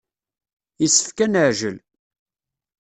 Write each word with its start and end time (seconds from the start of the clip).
Yessefk 0.81 1.17
ad 1.25 1.29
neɛjel. 1.31 1.77